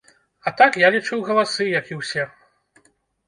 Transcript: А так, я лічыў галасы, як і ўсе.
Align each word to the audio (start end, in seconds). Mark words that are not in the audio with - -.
А 0.47 0.51
так, 0.61 0.77
я 0.83 0.89
лічыў 0.95 1.21
галасы, 1.27 1.67
як 1.79 1.91
і 1.93 1.97
ўсе. 2.01 2.23